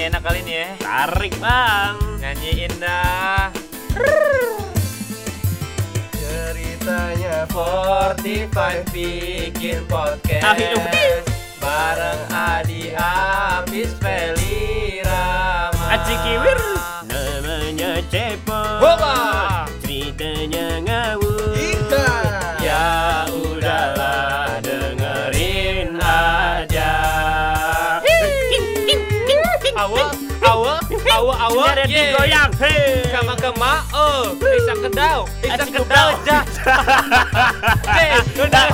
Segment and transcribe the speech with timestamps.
[0.00, 0.68] Nyanyi enak kali ini ya.
[0.80, 1.96] Tarik bang.
[2.24, 3.52] Nyanyiin dah.
[6.16, 10.56] Ceritanya 45 bikin podcast.
[11.60, 16.60] Bareng Adi Abis Feli Rama Aci kiwir.
[17.04, 18.80] Namanya cepot.
[19.84, 20.80] Ceritanya
[31.90, 31.96] awa.
[31.96, 32.08] Ada Yeay.
[32.08, 32.50] digoyang.
[32.56, 33.10] Hei.
[33.10, 36.42] Kama kema, oh, bisa kedau, bisa kedau, jah.
[37.90, 38.64] Eh, udah.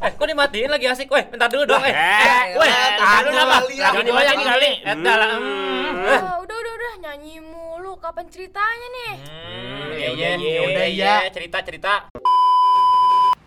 [0.00, 1.08] Eh, kok dimatiin lagi asik?
[1.08, 1.92] Weh, bentar dulu dong, eh.
[1.92, 3.56] Eh, weh, eh, tahan dulu jangan apa?
[3.58, 4.04] Lagi Jangan
[4.46, 4.72] kali.
[4.76, 4.96] lihat.
[4.96, 5.30] Eta lah.
[5.34, 5.92] hmm.
[6.00, 6.16] Eh.
[6.18, 10.60] Ah, udah udah udah nyanyi mulu kapan ceritanya nih Hmm, ya iya, udah, iya, ya
[10.62, 11.92] udah, iya, cerita, cerita.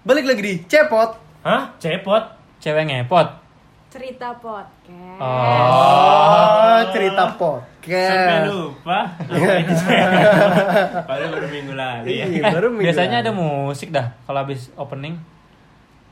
[0.04, 1.74] Balik lagi di Cepot Hah?
[1.78, 2.24] Cepot?
[2.60, 3.28] Cewek ngepot.
[3.90, 7.24] cerita podcast Oh, cerita
[7.86, 9.00] Sampai lupa.
[11.04, 12.26] Padahal baru minggu lalu ya.
[12.26, 13.26] Iya, Eh, baru minggu biasanya lalu.
[13.26, 15.16] ada musik dah kalau habis opening.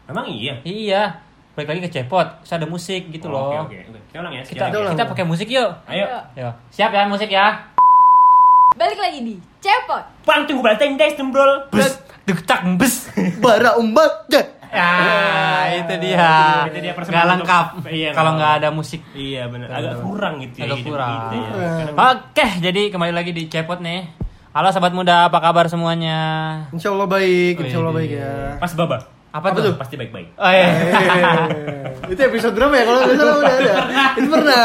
[0.06, 0.60] Emang iya?
[0.62, 1.04] Iya.
[1.52, 3.68] Balik lagi ke cepot, terus ada musik gitu Oh, loh.
[3.68, 4.00] Oke, oke, oke.
[4.08, 4.44] Kita ulang ya.
[4.44, 5.70] Kita kita pakai musik yuk.
[5.86, 6.06] Ayo.
[6.34, 6.48] Yo.
[6.70, 7.68] Siap ya musik ya.
[8.72, 11.68] balik lagi di cepot Bang tunggu banteng des tembrol.
[11.70, 11.92] Bes,
[12.24, 13.12] deg tak bes.
[13.38, 14.42] Bara umbat deh
[14.72, 14.92] Ya,
[15.78, 16.32] itu dia.
[16.66, 19.04] Itu dia Nggak lengkap iya, kalau nggak ada musik.
[19.12, 19.68] Iya benar.
[19.70, 20.66] Agak kurang gitu ya.
[20.66, 21.12] Agak kurang.
[21.12, 21.70] kita ya.
[21.84, 24.08] Karena- Oke, jadi kembali lagi di cepot nih.
[24.52, 26.20] Halo sahabat muda, apa kabar semuanya?
[26.72, 28.00] Insya Allah baik, Oh, insya Allah iya.
[28.00, 28.98] baik ya Pas baba.
[29.32, 29.64] Apa, Apa tuh?
[29.66, 29.74] tuh?
[29.80, 30.36] Pasti baik-baik.
[30.36, 30.68] Oh iya.
[30.68, 33.74] Eh, Itu episode berapa ya kalau nggak salah udah ada
[34.12, 34.64] Itu pernah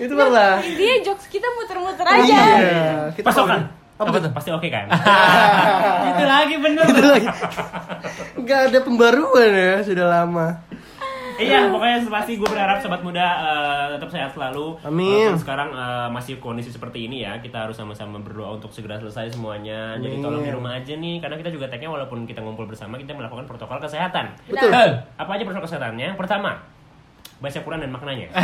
[0.00, 2.44] Itu pernah dia jokes kita muter-muter aja Iya
[3.12, 3.60] kita Pasokan.
[4.00, 4.30] Apa tuh?
[4.32, 4.88] Pasti oke kan?
[6.16, 6.84] itu lagi bener.
[6.88, 7.28] Itu lagi
[8.40, 10.64] Nggak ada pembaruan ya Sudah lama
[11.40, 14.76] Iya, pokoknya pasti gue berharap sobat muda eh, tetap sehat selalu.
[14.84, 15.08] Amin.
[15.08, 19.32] Walaupun sekarang eh, masih kondisi seperti ini ya, kita harus sama-sama berdoa untuk segera selesai
[19.32, 19.96] semuanya.
[19.96, 20.24] Jadi Amin.
[20.24, 23.48] tolong di rumah aja nih, karena kita juga tagnya walaupun kita ngumpul bersama, kita melakukan
[23.48, 24.36] protokol kesehatan.
[24.44, 24.68] Betul
[25.16, 26.20] Apa aja protokol kesehatannya?
[26.20, 26.60] Pertama,
[27.40, 28.28] baca Quran dan maknanya.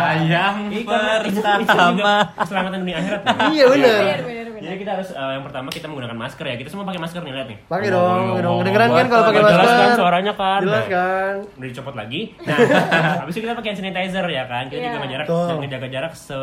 [0.00, 2.30] Ah, yang Ini pertama.
[2.34, 3.20] keselamatan dunia akhirat.
[3.48, 6.54] Iya benar bener bener bener Jadi kita harus eh, yang pertama kita menggunakan masker ya.
[6.54, 7.58] Kita semua pakai masker nih lihat nih.
[7.64, 8.56] Pakai dong, pakai dong.
[8.60, 9.80] Kedengeran kan kalau pakai buat jelas masker?
[9.80, 10.60] kan suaranya kan.
[10.60, 12.20] Jelas Nah, kan Udah dicopot lagi.
[12.40, 12.56] Nah,
[13.22, 14.64] habis itu kita pakai hand sanitizer ya kan.
[14.66, 14.88] Kita Iya.
[14.88, 15.54] juga ngejarak Betul.
[15.60, 16.38] ngejaga jarak se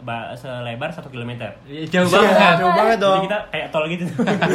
[0.00, 1.32] ba- selebar 1 km.
[1.86, 2.54] Jauh Iya, banget.
[2.56, 4.04] Jauh banget Jadi dong kita kayak tol gitu.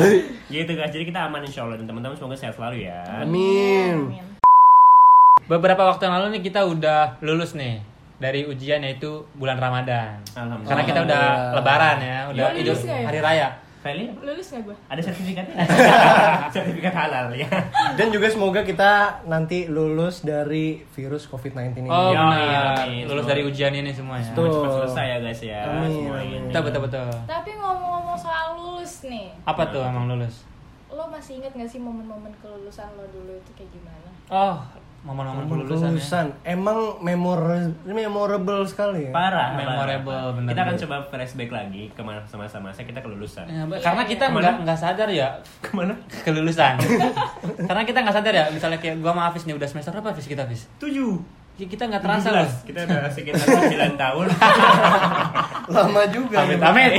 [0.56, 0.92] gitu guys.
[0.92, 3.00] Jadi kita aman insya Allah dan teman-teman semoga sehat selalu ya.
[3.22, 4.35] Amin
[5.46, 7.78] Beberapa waktu yang lalu nih kita udah lulus nih
[8.16, 10.18] dari ujian yaitu bulan Ramadan.
[10.32, 10.66] Alhamdulillah.
[10.66, 11.24] Karena kita udah
[11.54, 13.08] lebaran ya, udah Iya, Idul lulus nggak ya?
[13.08, 13.50] hari raya.
[13.78, 15.62] Feli lulus gak gue ada sertifikatnya?
[16.50, 17.46] Sertifikat halal ya.
[17.94, 18.92] Dan juga semoga kita
[19.24, 23.04] nanti lulus dari virus COVID-19 ini Oh Iya, benar, iya, iya.
[23.06, 24.26] lulus dari ujian ini semuanya.
[24.34, 24.50] Betul.
[24.50, 26.50] Cepat selesai ya guys ya Amin.
[26.50, 27.08] Betul betul betul.
[27.30, 30.42] tapi ngomong-ngomong soal lulus nih Apa tuh emang lulus?
[30.88, 34.58] lo masih inget gak sih momen-momen kelulusan lo dulu itu kayak gimana Oh,
[35.06, 36.52] momen-momen Momen kelulusan ya.
[36.52, 37.38] Emang memor
[37.86, 40.34] memorable sekali ya Parah, Memorable, parah.
[40.34, 43.46] bener, Kita akan coba flashback lagi ke masa-masa kita kelulusan.
[43.46, 45.30] Ya, karena kita nggak nggak sadar ya
[45.64, 45.94] Ke mana?
[46.22, 46.82] kelulusan.
[47.70, 50.26] karena kita nggak sadar ya, misalnya kayak gua sama Hafiz nih udah semester berapa Hafiz
[50.26, 50.66] kita Hafiz?
[50.76, 51.22] Tujuh.
[51.56, 52.44] Ya, kita nggak terasa loh.
[52.44, 52.68] 17.
[52.68, 54.26] Kita udah sekitar 9 tahun.
[55.72, 56.68] Lama juga Amit ya.
[56.68, 56.92] amit.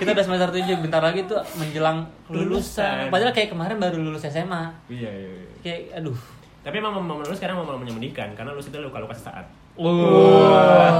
[0.00, 2.32] Kita udah semester 7 bentar lagi tuh menjelang Lulusan.
[2.32, 2.96] kelulusan.
[3.08, 4.72] Padahal kayak kemarin baru lulus SMA.
[4.88, 5.44] Iya, iya, iya.
[5.60, 6.16] Kayak aduh.
[6.60, 9.44] Tapi emang momen lulus sekarang momen menyedihkan karena lulus itu luka-luka sesaat.
[9.76, 10.96] oh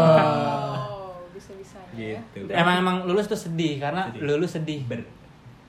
[1.30, 2.48] bisa-bisa ya Gitu.
[2.48, 4.20] Emang emang lulus tuh sedih karena Sedih.
[4.26, 4.80] lulus sedih.
[4.84, 5.00] Ber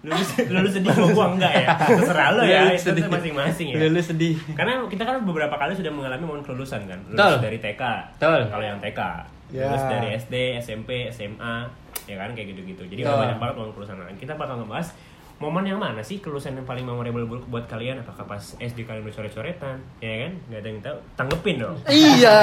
[0.01, 1.65] lulus lulus sedih gua gua enggak ya.
[1.77, 3.03] Terserah lo ya, Lulus itu sedih.
[3.07, 3.75] masing-masing ya.
[3.79, 4.33] Lulus sedih.
[4.53, 6.97] Karena kita kan beberapa kali sudah mengalami momen kelulusan kan.
[7.05, 7.33] Lulus Betul.
[7.39, 7.81] dari TK.
[8.17, 8.39] Betul.
[8.49, 8.99] Kalau yang TK.
[9.51, 9.67] Ya.
[9.67, 11.53] Lulus dari SD, SMP, SMA,
[12.11, 12.83] ya kan kayak gitu-gitu.
[12.85, 13.95] Jadi udah banyak banget momen kelulusan.
[13.95, 14.89] Nah, kita bakal ngebahas
[15.37, 17.97] momen yang mana sih kelulusan yang paling memorable bu- buat kalian?
[17.97, 19.81] Apakah pas SD kalian udah coret-coretan?
[19.97, 20.31] Ya kan?
[20.45, 20.97] Gak ada yang tahu.
[21.15, 21.73] Tanggepin dong.
[21.83, 22.37] Iya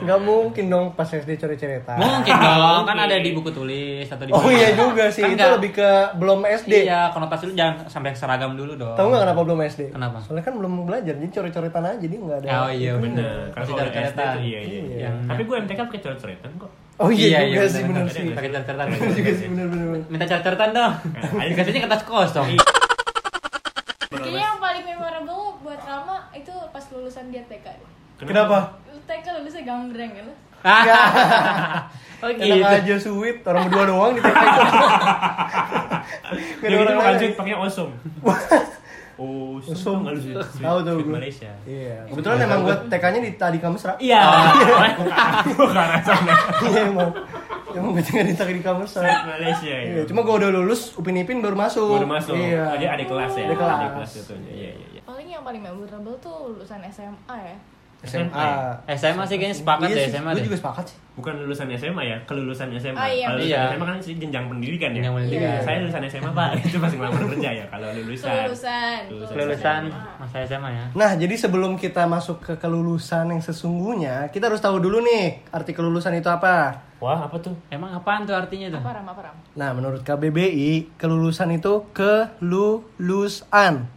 [0.00, 2.40] Nggak mungkin dong pas SD coret-coretan Mungkin dong,
[2.82, 2.96] kan Mungkin.
[3.02, 5.90] ada di buku tulis atau di Oh iya juga sih Kan Itu nggak- lebih ke
[6.16, 8.96] belum SD Iya, konotasi lu jangan sampai seragam dulu dong.
[8.96, 9.82] Tahu nggak kenapa belum SD?
[9.90, 10.16] Kenapa?
[10.18, 12.48] Soalnya kan belum belajar, jadi coret-coretan aja, jadi nggak ada.
[12.58, 13.12] Oh iya Masih
[13.52, 14.34] kalau SD coret-coretan.
[14.40, 14.80] iya iya.
[14.80, 14.98] iya.
[15.04, 16.72] Yang- Tapi gue MTK pakai coret-coretan kok.
[17.00, 18.04] Oh iya, juga bener, sih, bener.
[18.04, 18.28] bener sih.
[18.30, 18.86] Pakai coret-coretan.
[18.90, 19.66] Bener juga sih, bener.
[19.66, 19.86] bener.
[20.06, 20.92] Minta coret-coretan dong.
[20.92, 22.48] Nah, ada- Dikasihnya kertas kosong.
[24.10, 27.66] kayaknya yang paling memorable buat Rama itu pas lulusan dia TK
[28.20, 28.76] Kenapa?
[29.00, 30.34] TK lulusnya gambreng kan lu?
[32.20, 32.66] oh Enak gitu.
[32.68, 34.36] aja sweet, orang berdua doang di TK
[36.60, 37.90] Jadi ada kita orang sweet pakai osom.
[39.20, 39.68] Osom.
[39.70, 39.96] Usum.
[40.00, 41.12] Nggak lu sweet, Tahu tuh gue.
[41.12, 41.52] Malaysia.
[41.62, 42.08] Iya.
[42.08, 43.92] Kebetulan emang gue TK-nya di tadi Kamesra.
[44.00, 44.20] Iya.
[45.46, 46.32] Gue ke arah sana.
[46.64, 47.10] Iya emang.
[47.70, 49.04] Emang gue tinggal di tadi di Kamesra.
[49.04, 50.04] Sweet Malaysia Iya, ya.
[50.08, 52.00] cuma gue udah lulus Upin Ipin baru masuk.
[52.00, 52.32] Baru masuk.
[52.32, 52.64] Iya.
[52.66, 53.44] Oh, dia adik kelas ya.
[53.44, 53.76] Adik kelas.
[53.76, 54.50] Adik kelas jatuhnya.
[54.50, 55.00] Iya iya iya.
[55.02, 57.56] paling yang paling memorable tuh lulusan SMA ya
[58.00, 58.48] SMA.
[58.90, 60.46] SMA sih kayaknya sepakat Iya deh sih, SMA Gue deh.
[60.46, 60.96] juga sepakat sih.
[61.12, 62.96] Bukan lulusan SMA ya, kelulusan SMA.
[62.96, 63.26] Ah, iya.
[63.28, 63.68] Kalau lulusan Iya.
[63.70, 64.96] SMA kan sih jenjang pendidikan ya.
[64.96, 65.42] Jenjang pendidikan.
[65.42, 65.60] Iya.
[65.60, 67.64] Saya lulusan SMA Pak, itu masih ngelamar kerja ya.
[67.66, 68.32] Kalau lulusan.
[68.32, 68.98] kelulusan
[69.28, 70.00] Kelulusan SMA.
[70.16, 70.84] masa SMA ya.
[70.90, 75.70] Nah, jadi sebelum kita masuk ke kelulusan yang sesungguhnya, kita harus tahu dulu nih arti
[75.70, 76.88] kelulusan itu apa.
[76.96, 77.52] Wah, apa tuh?
[77.68, 78.80] Emang apaan tuh artinya tuh?
[78.80, 83.88] apa ram apa ram Nah, menurut KBBI, kelulusan itu kelulusan.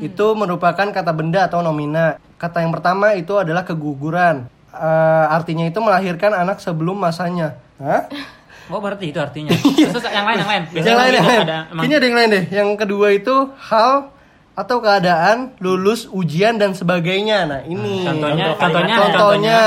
[0.00, 2.16] Itu merupakan kata benda atau nomina.
[2.38, 4.46] Kata yang pertama itu adalah keguguran.
[4.70, 7.58] Eh, artinya itu melahirkan anak sebelum masanya.
[7.76, 8.06] Hah?
[8.68, 9.48] Oh berarti itu artinya.
[9.88, 10.62] Terus yang lain yang lain.
[10.76, 11.40] yang lain, yang lain.
[11.40, 12.44] ada emang Kayaknya ada yang lain deh.
[12.52, 14.12] Yang kedua itu hal
[14.52, 17.48] atau keadaan lulus ujian dan sebagainya.
[17.48, 19.60] Nah, ini Contohnya- Contoh- contohnya- contohnya,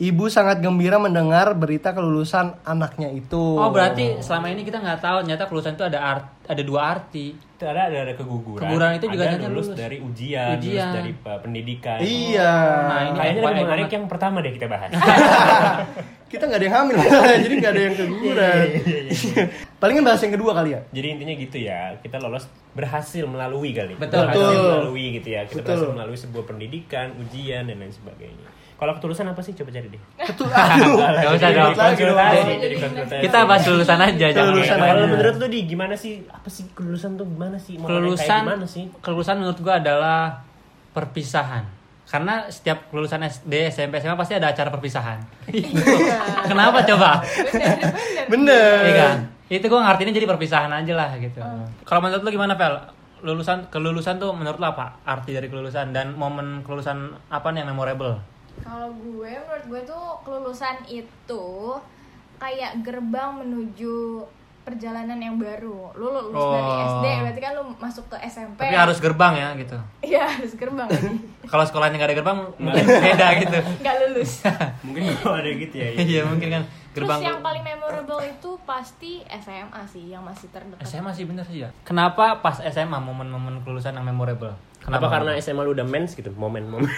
[0.00, 3.60] ibu sangat gembira mendengar berita kelulusan anaknya itu.
[3.60, 7.36] Oh berarti selama ini kita nggak tahu ternyata kelulusan itu ada art, ada dua arti.
[7.36, 8.64] Itu ada ada, ada keguguran.
[8.64, 9.76] Keguguran itu juga ada lulus, lulus.
[9.76, 10.72] dari ujian, Ujian.
[10.72, 11.98] lulus dari uh, pendidikan.
[12.00, 12.54] Iya.
[12.88, 14.90] Nah, ini Kayaknya lebih menarik yang pertama deh kita bahas.
[16.30, 16.94] Kita nggak ada yang hamil,
[17.42, 18.66] jadi nggak ada yang keguguran.
[19.82, 20.80] Palingan bahas yang kedua kali ya.
[20.94, 23.98] Jadi intinya gitu ya, kita lolos berhasil melalui kali.
[23.98, 24.30] Betul.
[24.30, 24.62] Berhasil Betul.
[24.62, 25.42] melalui gitu ya.
[25.50, 25.66] Kita Betul.
[25.66, 28.59] berhasil melalui sebuah pendidikan, ujian dan lain sebagainya.
[28.80, 29.52] Kalau ketulusan apa sih?
[29.52, 30.00] Coba cari deh.
[30.32, 30.96] Ketu aduh.
[30.96, 31.72] Nggak usah dong.
[33.20, 34.56] Kita bahas kelulusan aja jangan.
[34.56, 36.24] Kelulusan Kalau menurut lu di gimana sih?
[36.32, 37.76] Apa sih kelulusan tuh gimana sih?
[37.76, 38.84] Mau Kelulusan kayak gimana sih?
[39.04, 40.40] kelulusan menurut gua adalah
[40.96, 41.68] perpisahan.
[42.08, 45.20] Karena setiap kelulusan SD, SMP, SMA pasti ada acara perpisahan.
[46.48, 47.22] Kenapa coba?
[48.26, 48.76] Bener.
[48.82, 49.16] Iya kan?
[49.46, 51.38] Itu gua ngartinya jadi perpisahan aja lah gitu.
[51.84, 52.80] Kalau menurut lu gimana, Pel?
[53.20, 54.96] Lulusan kelulusan tuh menurut lu apa?
[55.04, 58.16] Arti dari kelulusan dan momen kelulusan apa nih yang memorable?
[58.60, 61.46] Kalau gue menurut gue tuh kelulusan itu
[62.36, 64.24] kayak gerbang menuju
[64.60, 66.84] perjalanan yang baru lu lulus dari Oh.
[66.92, 69.76] SD berarti kan lu masuk ke SMP Tapi harus gerbang ya gitu.
[70.00, 70.86] iya harus gerbang
[71.50, 73.58] Kalau sekolahnya nggak ada gerbang mungkin beda gitu.
[73.80, 74.32] nggak lulus
[74.86, 75.88] Mungkin kalau ada gitu ya.
[75.90, 75.98] ya.
[75.98, 77.20] Iya mungkin kan terus gerbang.
[77.24, 81.72] yang paling memorable itu pasti SMA sih yang masih terdekat SMA sih bener sih ya.
[81.82, 84.54] Kenapa pas SMA momen-momen kelulusan yang memorable?
[84.80, 86.32] Kenapa karena SMA lu udah mens gitu?
[86.32, 86.88] Momen-momen.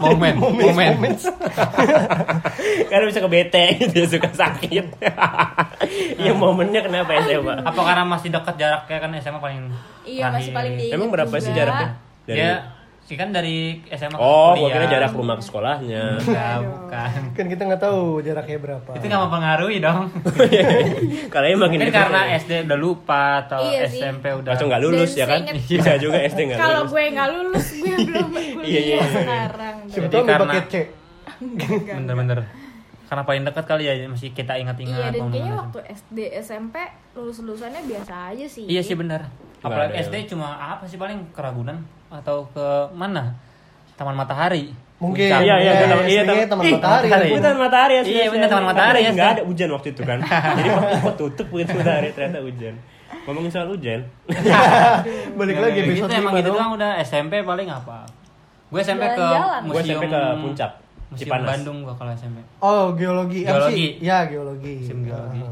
[0.00, 0.92] momen momen
[2.90, 4.86] karena bisa ke bete gitu, suka sakit.
[6.20, 7.64] Iya momennya kenapa SMA?
[7.64, 9.72] apa karena masih dekat jaraknya kan SMA paling
[10.04, 11.40] iya masih paling diingat Emang berapa juga.
[11.40, 11.88] sih jaraknya?
[12.28, 12.36] Dari...
[12.36, 12.52] ya
[13.10, 16.14] sih kan dari SMA ke Oh, gua kira jarak rumah ke sekolahnya.
[16.16, 18.90] Enggak, bukan Kan kita nggak tahu jaraknya berapa.
[18.94, 20.14] itu nggak mempengaruhi dong
[21.34, 22.38] Kalau makin mungkin dekat karena ya.
[22.38, 23.98] SD udah lupa atau Iya sih.
[23.98, 25.40] SMP udah Langsung nggak lulus Dan ya kan?
[25.58, 26.90] Bisa juga SD nggak kalau lulus.
[26.92, 29.06] gue nggak lulus gue belum kuliah Iya, iya, iya.
[29.10, 30.74] sekarang ambil karena- paket C.
[31.90, 32.40] bener-bener
[33.04, 36.76] karena paling dekat kali ya masih kita iya ingat-ingat dan kayaknya waktu SD SMP
[37.12, 39.26] lulus lulusannya biasa aja sih Iya sih benar.
[39.60, 41.76] Apalagi ada SD cuma apa sih paling keragunan
[42.08, 43.34] atau ke mana?
[43.94, 44.72] Taman Matahari.
[44.96, 45.28] Mungkin.
[45.28, 47.08] Iya, iya, Ya, taman- iya, SD-nya taman- taman Ih, matahari.
[47.08, 47.28] matahari.
[47.28, 48.02] Itu taman matahari ya.
[48.02, 50.18] Iya, bener, taman matahari ya, Nggak ada hujan waktu itu kan.
[50.58, 52.74] Jadi kok tutup begitu matahari ternyata hujan.
[53.24, 54.00] Ngomongin soal hujan.
[55.38, 57.98] Balik lagi Gitu episode emang lima gitu doang udah SMP paling apa?
[58.70, 59.28] Gue SMP ke
[59.76, 60.72] SMP ke puncak.
[61.10, 61.48] Museum Cipanas.
[61.50, 62.38] Bandung gua kalau SMP.
[62.62, 63.42] Oh, geologi.
[63.42, 63.98] Geologi.
[63.98, 64.78] Ya, geologi.
[64.78, 65.42] Museum geologi.
[65.42, 65.50] Ah.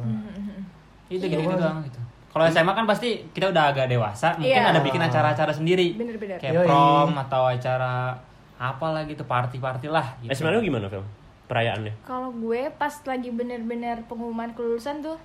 [1.11, 1.99] Itu gitu-gitu doang gitu.
[2.29, 4.71] Kalau SMA kan pasti kita udah agak dewasa, mungkin Iya.
[4.71, 5.97] ada bikin acara-acara sendiri.
[5.97, 6.37] Bener-bener.
[6.37, 6.67] Kayak Yoi.
[6.67, 8.15] prom atau acara
[8.55, 10.31] apa lah gitu, party-party lah gitu.
[10.35, 11.07] SMA lu gimana film?
[11.47, 12.05] Perayaannya?
[12.05, 15.17] Kalau gue pas lagi bener-bener pengumuman kelulusan tuh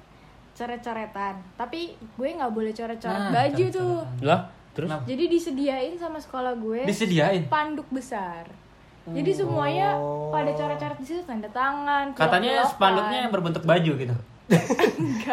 [0.53, 1.35] coret-coretan.
[1.53, 3.97] Tapi gue nggak boleh coret-coret Nah, baju tuh.
[4.21, 4.39] Lah,
[4.71, 4.87] terus?
[4.87, 5.03] Kenapa?
[5.03, 7.43] Jadi disediain sama sekolah gue Disediain.
[7.47, 8.47] panduk besar.
[9.03, 9.99] Jadi semuanya
[10.31, 12.15] pada coret-coret di situ tanda tangan.
[12.15, 14.15] Katanya spanduknya yang berbentuk baju gitu.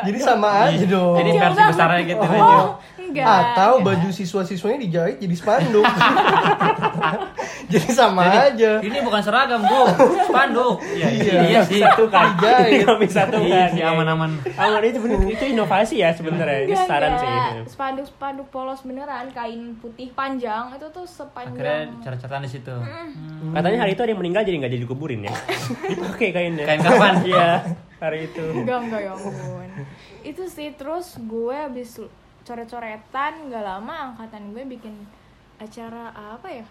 [0.01, 1.19] Jadi sama aja dong.
[1.19, 2.23] Jadi versi besarnya gitu.
[2.23, 3.27] Oh, enggak.
[3.27, 5.83] Atau baju siswa-siswanya dijahit jadi spanduk.
[7.73, 8.79] jadi sama aja.
[8.79, 9.83] Ini bukan seragam, Bu.
[10.25, 10.79] Spanduk.
[10.85, 11.41] Iya, Iya.
[11.43, 11.81] iya sih.
[11.81, 12.35] Satu kan.
[12.35, 12.87] Dijahit.
[12.87, 13.71] Kami satu Iya kan.
[13.71, 14.31] sih aman-aman.
[14.55, 16.67] Aman itu bener itu inovasi ya sebenarnya.
[16.67, 17.29] Ini saran sih.
[17.69, 22.01] Spanduk-spanduk polos beneran, kain putih panjang itu tuh Akhirnya sepanjang.
[22.01, 22.75] cara-caraan di situ.
[23.51, 25.35] Katanya hari itu ada yang meninggal jadi nggak jadi dikuburin ya.
[26.11, 26.65] Oke kainnya.
[26.65, 27.15] Kain kapan?
[27.23, 27.49] Iya,
[28.01, 28.45] hari itu.
[28.57, 29.69] Enggak, enggak ya ampun.
[30.25, 32.01] Itu sih terus gue habis
[32.41, 34.95] coret-coretan nggak lama angkatan gue bikin
[35.57, 36.67] acara apa ya?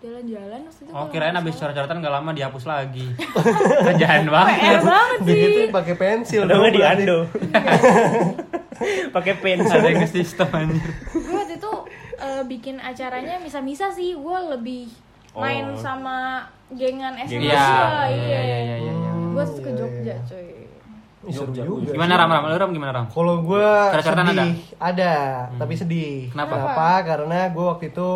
[0.00, 0.92] Jalan-jalan waktu itu.
[0.96, 3.04] Oh, kirain nggak abis coret-coretan gak lama dihapus lagi.
[3.86, 4.80] Kerjaan PR banget.
[4.80, 5.68] banget sih.
[5.68, 6.40] Pakai pensil.
[6.48, 6.80] Udah dong nggak di.
[6.80, 7.18] Ando.
[9.14, 9.60] Pakai pen.
[9.60, 10.88] Ada yang ke sistem anjir.
[11.12, 11.72] gue waktu itu
[12.16, 14.88] eh, bikin acaranya misa-misa sih gue lebih
[15.36, 15.76] main Oh.
[15.76, 19.12] sama gengan SMA Iya, gua, iya, iya, iya, iya, iya.
[19.12, 20.59] gue ke iya, Jogja iya.
[21.28, 21.92] Seru juga.
[21.92, 22.30] Gimana Ram?
[22.30, 22.42] Ram?
[22.46, 23.06] Lu Ram gimana Ram?
[23.06, 23.66] Kalau gue
[24.32, 25.12] sedih ada,
[25.54, 26.12] tapi sedih.
[26.32, 26.96] Kenapa?
[27.04, 28.08] Karena gue waktu itu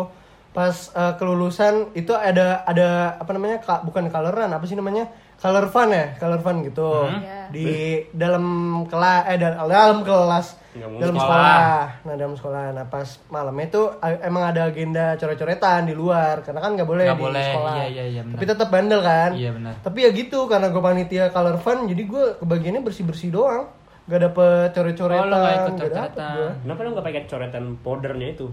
[0.49, 5.65] pas eh, kelulusan itu ada ada apa namanya ka- bukan coloran apa sih namanya color
[5.67, 7.37] fun ya color fun gitu Iya.
[7.47, 7.67] di
[8.11, 8.45] dalam
[8.85, 11.15] kelas eh dal- dalam kelas dalam Sekolah.
[11.15, 13.81] sekolah nah dalam sekolah nah pas malamnya itu
[14.21, 17.85] emang ada agenda coret-coretan di luar karena kan nggak boleh Nggak di boleh, sekolah iya,
[17.87, 18.35] iya, iya, benar.
[18.35, 19.73] tapi tetap bandel kan Iya, benar.
[19.79, 23.71] tapi ya gitu karena gue panitia color fun jadi gue kebagiannya bersih bersih doang
[24.05, 25.37] gak dapet coret-coretan Oh, lu
[25.73, 26.13] nggak ikut.
[26.61, 28.47] Kenapa lu nggak pakai coretan powdernya itu?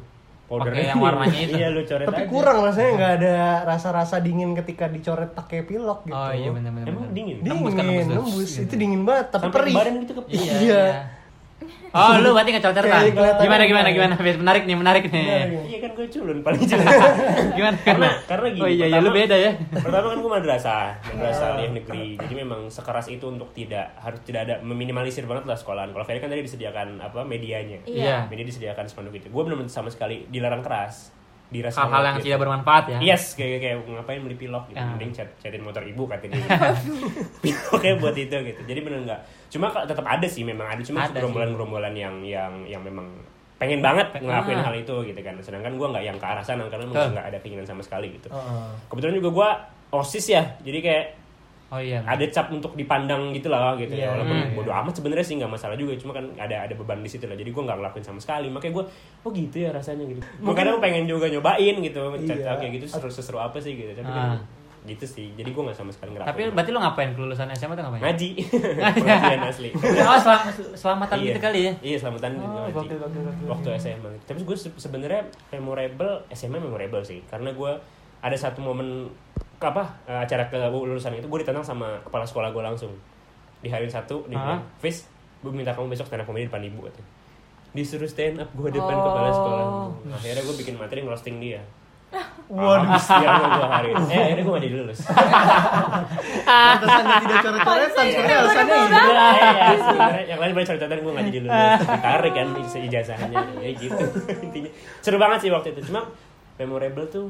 [0.54, 1.54] Pakai yang warnanya itu.
[1.54, 2.28] iya, lu coret tapi aja.
[2.28, 6.86] kurang rasanya nggak ada rasa-rasa dingin ketika dicoret pakai pilok gitu Oh iya benar-benar.
[6.86, 7.14] Emang benar.
[7.14, 7.36] dingin?
[7.38, 8.50] dingin Nembus kan, nembus, nembus.
[8.58, 10.42] itu dingin banget tapi Sampai perih badan gitu ke Iya.
[10.42, 10.58] Iya.
[10.60, 10.84] iya.
[11.92, 14.14] Oh, lu berarti nggak Kayak kelihatan Gimana gimana gimana?
[14.16, 15.24] Biar Menarik nih, menarik nih.
[15.68, 16.88] Iya kan gue culun paling jelas.
[17.52, 17.76] Gimana?
[17.84, 18.62] karena karena gini.
[18.64, 19.52] Oh iya, iya lu beda ya.
[19.70, 22.06] Pertama kan gue madrasah, madrasah aliyah negeri.
[22.16, 25.92] Jadi memang sekeras itu untuk tidak harus tidak ada meminimalisir banget lah sekolahan.
[25.92, 27.84] Kalau Ferry kan tadi disediakan apa medianya.
[27.84, 28.26] Iya.
[28.26, 29.28] Media disediakan spanduk itu.
[29.28, 31.12] Gue belum sama sekali dilarang keras.
[31.52, 32.32] Dirasa Hal-hal yang gitu.
[32.32, 32.98] tidak bermanfaat ya.
[33.12, 34.80] Yes, kayak kayak ngapain beli pilok gitu.
[34.80, 34.88] Ya.
[34.88, 36.40] Mending chat chatin motor ibu katanya.
[37.44, 38.60] Piloknya buat itu gitu.
[38.64, 39.20] Jadi bener enggak.
[39.52, 43.04] Cuma tetap ada sih memang ada cuma gerombolan-gerombolan yang yang yang memang
[43.54, 44.64] pengen banget ngelakuin Ah.
[44.64, 45.36] hal itu gitu kan.
[45.38, 48.26] Sedangkan gua nggak yang ke arah sana karena memang nggak ada keinginan sama sekali gitu.
[48.26, 48.66] Heeh.
[48.88, 49.48] Kebetulan juga gua
[49.92, 50.42] OSIS ya.
[50.58, 51.06] Jadi kayak
[51.68, 52.00] Oh iya.
[52.02, 54.04] ada cap untuk dipandang gitu lah gitu Iya.
[54.04, 54.52] ya walaupun Hmm.
[54.52, 57.32] bodo amat sebenarnya sih nggak masalah juga cuma kan ada ada beban di situ lah
[57.32, 58.84] jadi gue nggak ngelakuin sama sekali makanya gue
[59.24, 62.60] oh gitu ya rasanya gitu gue kadang pengen juga nyobain gitu Iya.
[62.60, 64.36] kayak gitu seru seru apa sih gitu tapi Ah.
[64.36, 64.44] kan
[64.84, 67.84] gitu sih jadi gue nggak sama sekali ngelakuin Tapi berarti lu ngapain kelulusan SMA tuh
[67.84, 68.02] ngapain?
[68.02, 68.28] ngaji
[68.98, 69.68] pengajian asli
[70.02, 71.26] Oh, selam selamatan iya.
[71.28, 71.72] gitu kali ya.
[71.80, 73.46] iya selamatan Oh, ngaji gokil, gokil, gokil.
[73.46, 75.22] waktu SMA tapi gue se- sebenarnya
[75.52, 77.72] memorable SMA memorable sih karena gue
[78.18, 79.06] ada satu momen
[79.54, 82.90] ke apa eh, acara kelulusan itu gue ditantang sama kepala sekolah gue langsung
[83.58, 84.58] di hari satu dia Hah?
[84.58, 85.06] bilang Fis
[85.38, 87.06] gue minta kamu besok stand up comedy depan ibu katanya
[87.72, 89.02] disuruh stand up gue depan Oh.
[89.04, 89.66] kepala sekolah
[90.12, 91.62] akhirnya gue bikin materi ngerosting dia
[92.48, 92.96] Waduh.
[92.96, 93.88] Sama gue hari.
[93.88, 94.04] Itu.
[94.08, 95.00] eh akhirnya gue gak jadi lulus
[96.42, 101.24] pantesan dia tidak coret-coretan sebenarnya alasannya gitu Iya, sebenarnya yang lain banyak cerita gue gak
[101.24, 102.46] jadi lulus ditarik kan
[102.82, 104.04] ijazahnya ya gitu
[104.42, 104.70] intinya.
[105.00, 105.80] Seru banget sih waktu itu.
[105.86, 106.00] Cuma
[106.56, 107.26] memorable tuh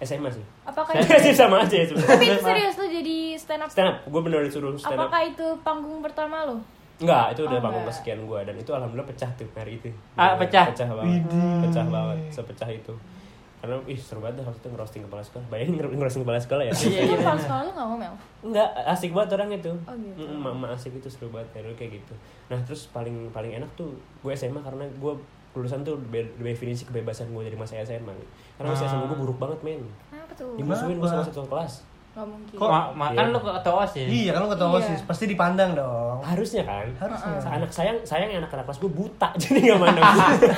[0.00, 0.44] SMA sih.
[0.64, 3.96] Apakah saya itu sih sama aja ya tapi serius tuh jadi stand up stand up
[4.02, 6.56] gue bener disuruh stand up apakah itu panggung pertama lo
[6.96, 9.88] enggak itu udah Oh, panggung kesekian gue dan itu alhamdulillah pecah tuh hari itu.
[10.14, 10.68] Ah, pecah?
[10.68, 11.20] pecah banget.
[11.62, 12.92] Pecah banget sepecah itu
[13.60, 16.72] karena ih seru banget waktu itu ngerosting kepala sekolah bayangin nger- ngerosting kepala sekolah ya
[16.72, 19.68] Iya, itu kalau sekolah lo nggak mau mel Enggak, asik banget orang itu.
[19.84, 20.24] Oh, gitu.
[20.24, 22.14] Mm, Mama asik itu seru banget ya, kayak gitu.
[22.48, 25.12] Nah terus paling paling enak tuh gue SMA karena gue
[25.50, 28.16] lulusan tuh be- definisi kebebasan gue dari masa SMA.
[28.56, 28.90] Karena masa Ah.
[28.90, 29.82] SMA gue buruk banget men.
[30.08, 31.84] kenapa tuh Dimusuhin sama satu kelas.
[32.10, 33.30] Nggak mungkin Kok- Ma- ma- kan Iya.
[33.30, 34.08] lu ketua OSIS.
[34.08, 34.78] iya kan lu ketua Iya.
[34.80, 36.86] osis pasti dipandang dong Harusnya kan.
[36.92, 40.50] harusnya Anak sayang sayang anak-anak kelas gue buta jadi nggak mandang gue.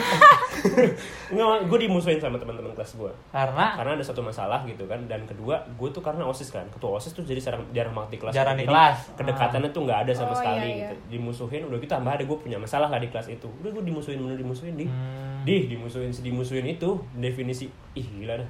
[1.28, 3.11] Nggak, gue dimusuhin sama teman-teman kelas gue.
[3.28, 6.94] Karena Karena ada satu masalah gitu kan dan kedua gue tuh karena osis kan ketua
[6.94, 8.97] osis tuh jadi jarang jarang banget di kelas Jarang di Jadi kelas.
[9.14, 10.76] kedekatannya tuh nggak ada sama Oh, sekali iya, iya.
[10.87, 13.82] gitu dimusuhin udah gitu tambah ada gue punya masalah lah di kelas itu udah gue
[13.82, 15.42] dimusuhin bener dimusuhin di Hmm.
[15.42, 18.49] di dimusuhin dimusuhin itu definisi ih gila dah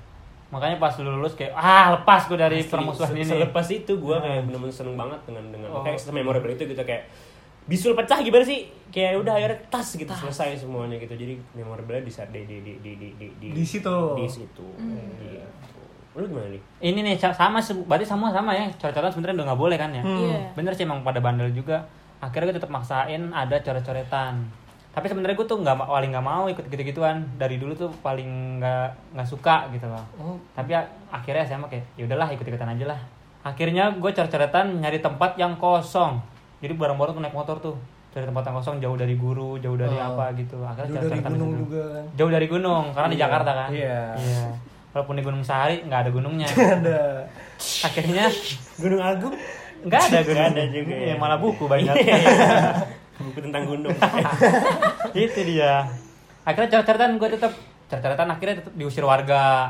[0.53, 3.25] makanya pas lu lulus kayak ah lepas gue dari Asli, permusuhan ini.
[3.25, 5.81] selepas itu gue kayak bener-bener seneng banget dengan dengan Oh.
[5.81, 7.09] kayak memorable itu gitu kayak
[7.65, 12.11] bisul pecah gimana sih kayak udah akhirnya tas gitu selesai semuanya gitu jadi memorable di
[12.11, 13.97] saat di di di di di di, Di situ.
[14.13, 14.67] di situ
[15.17, 15.41] Gitu.
[16.13, 17.57] lu gimana nih Ini nih sama
[17.89, 18.69] berarti semua sama ya.
[18.71, 20.03] Coret-coretan sebenarnya udah nggak boleh kan ya.
[20.05, 20.53] Iya.
[20.53, 21.89] Bener sih emang pada bandel juga.
[22.21, 24.45] Akhirnya gue tetap maksain ada coret-coretan.
[24.93, 27.25] Tapi sebenarnya gue tuh nggak paling nggak mau ikut gitu-gituan.
[27.35, 30.05] Dari dulu tuh paling nggak nggak suka gitu loh.
[30.17, 30.37] Oh.
[30.53, 30.77] Tapi
[31.09, 33.01] akhirnya saya kayak ya udahlah ikut-ikutan aja lah.
[33.43, 36.21] Akhirnya gue coret-coretan nyari tempat yang kosong.
[36.61, 37.75] Jadi bareng-bareng tuh naik motor tuh
[38.13, 40.13] cari tempat yang kosong jauh dari guru, jauh dari Oh.
[40.13, 40.61] apa gitu.
[40.61, 41.61] Akhirnya Jauh dari gunung situ.
[41.65, 43.23] juga kan Jauh dari gunung karena di Iya.
[43.25, 43.69] Jakarta kan.
[43.73, 44.01] Iya.
[44.15, 44.45] Iya.
[44.93, 46.49] Walaupun di Gunung Sahari nggak ada gunungnya.
[46.77, 47.01] ada
[47.81, 48.29] Akhirnya
[48.77, 49.35] Gunung Agung
[49.83, 50.37] nggak ada gunung.
[50.37, 51.17] Nggak ada juga Iya, ya.
[51.17, 51.95] malah buku banyak.
[53.15, 53.93] buku tentang gunung
[55.15, 55.85] itu dia.
[56.43, 57.53] Akhirnya coret-coretan gue tetap
[57.87, 59.69] coret-coretan akhirnya tetap diusir warga.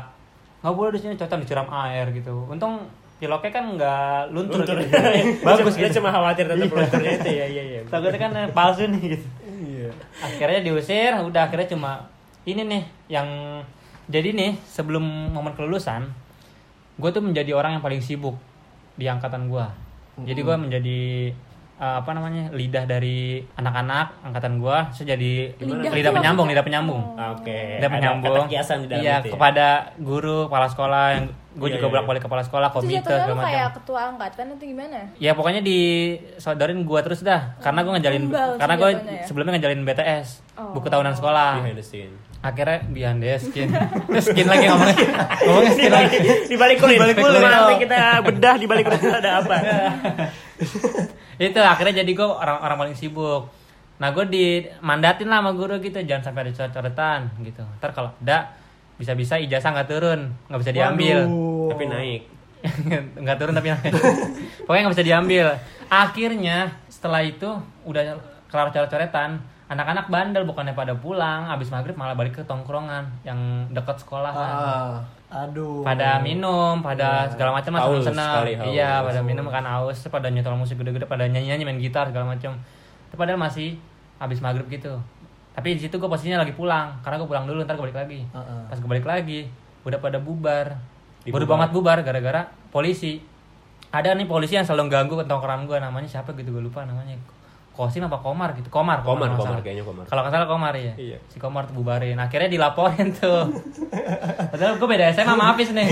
[0.59, 2.47] Nggak boleh di sini coretan disiram air gitu.
[2.47, 4.77] Untung piloknya kan nggak luntur, Luntur.
[4.79, 4.95] gitu.
[5.47, 5.99] Bagus Dia gitu.
[5.99, 6.71] cuma khawatir tetap Iya.
[6.73, 9.27] lunturnya itu ya iya iya Takutnya kan palsu nih gitu.
[9.63, 12.11] iya akhirnya diusir udah akhirnya cuma
[12.43, 13.27] ini nih yang
[14.05, 16.11] jadi nih sebelum momen kelulusan
[16.93, 18.35] gue tuh menjadi orang yang paling sibuk
[18.93, 19.63] di angkatan gue
[20.19, 20.99] jadi gue menjadi
[21.83, 27.03] eh, apa namanya lidah dari anak-anak angkatan gua saya jadi Lidah lidah, penyambung lidah penyambung
[27.13, 27.51] Ah, Oke.
[27.77, 29.33] lidah Ada penyambung kata kiasan di dalam iya itu ya?
[29.35, 29.67] kepada
[29.99, 33.29] guru kepala sekolah yang gue Iya, juga iya, bolak balik kepala sekolah komite jatuhnya segala
[33.29, 34.99] lu kayak macam ketua angkatan atau gimana?
[35.15, 39.23] ya pokoknya disodorin gua terus dah karena gue ngejalin Tumbal sih karena gue ya?
[39.23, 40.69] sebelumnya ngejalin BTS Oh.
[40.69, 42.13] buku tahunan sekolah Behind the scene.
[42.39, 43.73] akhirnya behind the skin
[44.25, 44.97] skin lagi ngomongnya
[45.45, 46.93] ngomongnya skin lagi Di balik kulit.
[46.93, 47.41] Di balik kulit.
[47.41, 49.55] Nanti kita bedah di balik kulit itu ada apa?
[51.41, 53.49] itu akhirnya jadi gue orang orang paling sibuk
[53.93, 58.53] nah gue dimandatin lah sama guru gitu jangan sampai ada coret-coretan gitu ntar kalau ada
[58.95, 61.69] bisa-bisa ijazah nggak turun nggak bisa diambil Waduh.
[61.73, 62.21] Tapi naik.
[63.23, 63.67] nggak turun tapi
[64.63, 65.45] pokoknya nggak bisa diambil
[65.89, 66.57] akhirnya
[66.87, 67.49] setelah itu
[67.83, 68.15] udah
[68.47, 69.35] kelar coret-coretan
[69.67, 73.35] anak-anak bandel bukannya pada pulang abis maghrib malah balik ke tongkrongan yang
[73.67, 74.93] dekat sekolah kan Ah,
[75.43, 75.81] aduh.
[75.81, 78.45] pada minum, pada segala macam lah senang.
[78.69, 82.37] Iya, pada minum kan haus, terus pada nyetel musik gede-gede, pada nyanyi-nyanyi main gitar segala
[82.37, 82.53] macam.
[83.11, 83.81] Padahal masih
[84.21, 84.93] habis maghrib gitu.
[85.53, 88.19] Tapi di situ gue posisinya lagi pulang, karena gue pulang dulu ntar gue balik lagi.
[88.25, 88.61] Heeh.
[88.67, 89.45] Pas gue balik lagi,
[89.81, 90.73] udah pada bubar.
[91.23, 91.47] Baru Dibubar.
[91.47, 93.21] banget bubar gara-gara polisi.
[93.89, 97.13] Ada nih polisi yang selalu ganggu ke tongkrongan gue, namanya siapa gitu gue lupa namanya.
[97.73, 98.69] Kosim apa Komar gitu?
[98.69, 99.01] Komar.
[99.01, 99.61] Komar, Komar, salah.
[99.65, 100.05] kayaknya Komar.
[100.05, 100.93] Kalau nggak salah Komar ya.
[100.93, 101.17] Iya.
[101.25, 102.13] Si Komar tuh bubarin.
[102.17, 103.49] Akhirnya dilaporin tuh.
[104.53, 105.85] Padahal gue beda SMA sama Hafiz nih.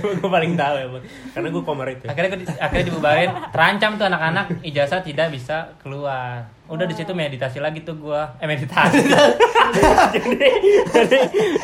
[0.00, 1.04] Cuma gue paling tahu emang.
[1.36, 2.04] Karena gue komar itu.
[2.08, 7.58] akhirnya di- akhirnya dibubarin terancam tuh anak-anak ijazah tidak bisa keluar udah di situ meditasi
[7.64, 8.36] lagi tuh gua.
[8.38, 9.00] Eh meditasi.
[10.16, 10.48] Jadi,
[10.88, 11.18] jadi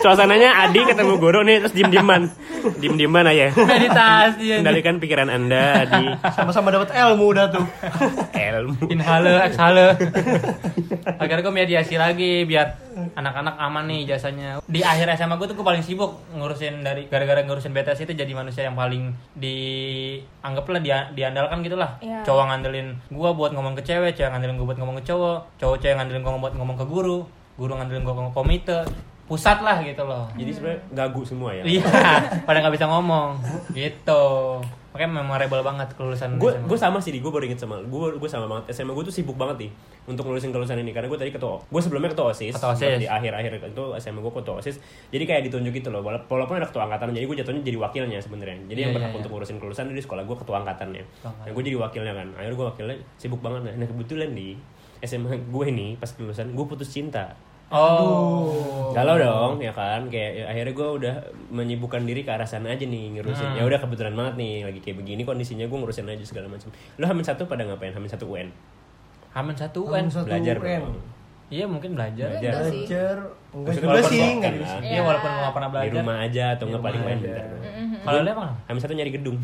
[0.05, 2.29] suasananya Adi ketemu guru nih terus diem dieman
[2.77, 3.49] diem dieman aja.
[3.57, 6.13] Meditasi kendalikan pikiran anda Adi.
[6.37, 7.65] Sama-sama dapat ilmu udah tuh.
[8.37, 8.93] ilmu.
[8.93, 9.97] Inhale exhale.
[11.17, 15.63] Akhirnya gue mediasi lagi biar anak-anak aman nih ijazahnya di akhir SMA gue tuh gue
[15.63, 21.61] paling sibuk ngurusin dari gara-gara ngurusin BTS itu jadi manusia yang paling dianggaplah dia diandalkan
[21.61, 22.23] gitulah Iya.
[22.23, 25.77] cowok ngandelin gue buat ngomong ke cewek cewek ngandelin gue buat ngomong ke cowok cowok
[25.79, 27.19] cewek ngandelin gue buat ngomong ke guru
[27.55, 28.81] guru ngandelin gue ngomong ke komite.
[29.25, 30.29] Pusat lah gitu loh.
[30.37, 31.65] Jadi sebenarnya gagu semua ya?
[31.65, 31.81] Iya
[32.47, 33.41] pada nggak bisa ngomong.
[33.73, 34.25] Gitu
[34.95, 37.19] makanya memorable banget kelulusan gue gue sama sih di.
[37.19, 38.71] Gue baru inget sama gue gue sama banget.
[38.71, 39.71] SMA gue tuh sibuk banget nih
[40.07, 40.95] untuk ngurusin kelulusan ini.
[40.95, 42.55] Karena gue tadi ketua gue sebelumnya ketua osis.
[42.55, 43.03] Ketua OSIS.
[43.03, 44.79] di akhir akhir itu SMA gue ketua osis.
[45.11, 48.19] Jadi kayak ditunjuk gitu loh wala- walaupun ada ketua angkatan jadi gue jatuhnya jadi wakilnya
[48.19, 48.55] sebenarnya.
[48.65, 51.03] Jadi yang Iya, berhak iya, untuk ngurusin kelulusan di sekolah gue ketua angkatannya.
[51.27, 52.29] Nah gue jadi wakilnya kan.
[52.33, 53.75] Akhirnya gue wakilnya sibuk banget.
[53.75, 54.55] Nah kebetulan di
[55.03, 57.35] SMA gue nih pas kelulusan gue putus cinta
[57.71, 60.07] oh Galau dong, ya kan?
[60.07, 61.15] Kayak ya, akhirnya gue udah
[61.51, 63.59] menyibukkan diri ke arah sana aja nih ngurusin.
[63.59, 66.71] Ya udah kebetulan banget nih lagi kayak begini kondisinya gue ngurusin aja segala macam.
[66.71, 67.91] Lu hamil satu pada ngapain?
[67.91, 68.55] Hamil satu UN.
[69.35, 70.83] Hamin satu Hamin UN satu Belajar UN.
[70.87, 70.97] dong.
[71.51, 72.29] Iya mungkin belajar.
[72.33, 72.55] Belajar.
[72.55, 72.71] Enggak.
[72.71, 73.17] Belajar.
[73.51, 74.63] Enggak juga sih, enggak kan?
[74.63, 74.77] bisa.
[74.81, 75.95] Iya walaupun gue gak pernah Di belajar.
[75.99, 77.27] rumah aja atau nggak paling main aja.
[77.27, 77.47] bentar.
[78.01, 78.47] Kalau lu apa?
[78.65, 79.37] Hamil satu nyari gedung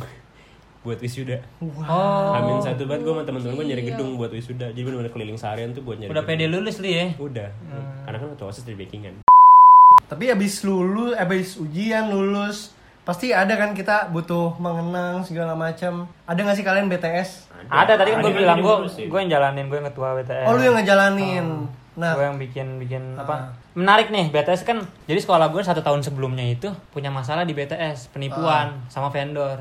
[0.80, 1.44] buat wisuda.
[1.60, 2.32] Oh.
[2.32, 4.72] Hamil satu banget gue sama temen-temen gue nyari gedung buat wisuda.
[4.72, 6.08] Jadi benar-benar keliling seharian tuh buat nyari.
[6.08, 6.64] Udah pede gedung.
[6.64, 7.06] lulus lu ya?
[7.20, 7.48] Udah.
[8.08, 9.14] Karena kan ketua osis dari backingan.
[10.08, 12.72] Tapi abis lulus, abis ujian lulus,
[13.04, 16.08] pasti ada kan kita butuh mengenang segala macam.
[16.24, 17.30] Ada nggak sih kalian BTS?
[17.68, 20.46] Ada tadi kan gue Ada bilang gue gue yang jalanin gue yang ketua BTS.
[20.48, 21.46] Oh lu yang ngejalanin.
[22.00, 23.22] Nah, gue yang bikin bikin Ah.
[23.22, 23.36] apa
[23.70, 28.08] menarik nih BTS kan jadi sekolah gue satu tahun sebelumnya itu punya masalah di BTS
[28.08, 28.88] penipuan Ah.
[28.88, 29.60] sama vendor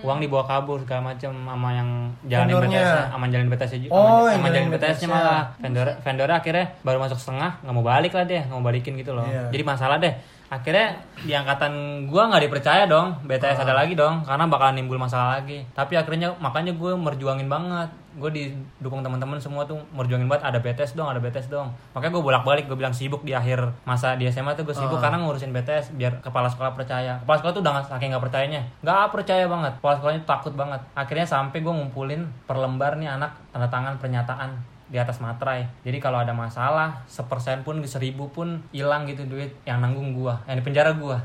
[0.00, 1.90] uang dibawa kabur segala macam sama yang
[2.24, 2.80] jalanin Vendornya.
[2.80, 5.08] BTS sama jalanin BTS juga Oh, sama, jalanin jalanin BTS nya BTS-nya.
[5.10, 8.94] malah vendor vendor akhirnya baru masuk setengah nggak mau balik lah dia nggak mau balikin
[8.96, 9.50] gitu loh Iya.
[9.50, 10.14] jadi masalah deh
[10.48, 10.86] akhirnya
[11.18, 11.72] di angkatan
[12.04, 16.34] gue nggak dipercaya dong BTS ada lagi dong karena bakalan nimbul masalah lagi tapi akhirnya
[16.36, 21.20] makanya gue merjuangin banget gue didukung teman-teman semua tuh merjuangin banget ada BTS dong ada
[21.20, 21.72] BTS dong.
[21.96, 25.20] Makanya gue bolak-balik gue bilang sibuk di akhir masa di SMA tuh gue sibuk karena
[25.20, 27.20] ngurusin BTS biar kepala sekolah percaya.
[27.24, 28.62] Kepala sekolah tuh udah nggak saking nggak percayanya.
[28.84, 29.72] Nggak percaya banget.
[29.80, 30.80] Kepala sekolahnya tuh takut banget.
[30.92, 35.64] Akhirnya sampai gue ngumpulin per lembar nih anak tanda tangan pernyataan di atas materai.
[35.80, 40.60] Jadi kalau ada masalah, sepersen pun, seribu pun hilang gitu duit yang nanggung gua, yang
[40.60, 41.16] di penjara gua.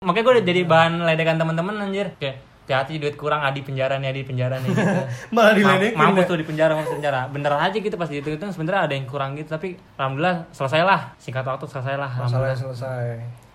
[0.00, 2.16] Makanya gua udah jadi bahan ledekan teman-teman anjir.
[2.16, 2.40] Kayak
[2.70, 5.02] hati-hati duit kurang adi penjara nih, adi penjara nih gitu.
[5.34, 5.98] malah Ma- diledekin.
[5.98, 6.30] mampus ya.
[6.30, 7.20] tuh di penjara, mampus di penjara.
[7.26, 11.00] Bener aja gitu pas dihitung itu sebenarnya ada yang kurang gitu, tapi alhamdulillah selesailah.
[11.18, 12.10] Singkat waktu selesailah.
[12.14, 12.56] Masalahnya alhamdulillah.
[12.56, 13.06] selesai.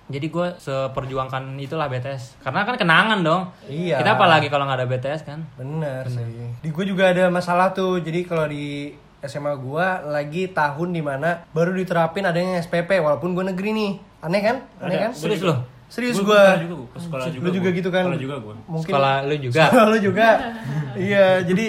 [0.05, 3.97] Jadi gue seperjuangkan itulah BTS Karena kan kenangan dong Iya.
[3.97, 6.21] Kita apalagi kalau nggak ada BTS kan Bener, sih.
[6.61, 7.97] Di gue juga ada masalah tuh.
[7.97, 8.93] Jadi kalau di
[9.25, 13.91] SMA gua lagi tahun di mana baru diterapin adanya SPP walaupun gue negeri nih.
[14.21, 14.55] Aneh kan?
[14.77, 15.11] Aneh kan?
[15.11, 15.65] Serius loh?
[15.95, 16.99] Serius juga, gua.
[16.99, 17.79] Sekolah juga Lu juga gua.
[17.79, 18.03] gitu kan?
[18.03, 18.55] Sekolah juga gua.
[18.67, 20.27] Mungkin Sekolah lu juga Sekolah lu juga.
[21.07, 21.65] iya, jadi